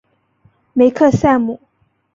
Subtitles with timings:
[0.73, 1.59] 梅克赛姆。